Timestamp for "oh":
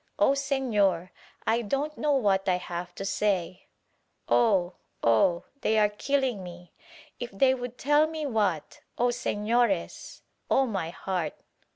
0.17-0.33, 4.27-4.73, 5.09-5.45, 8.97-9.11, 10.49-10.65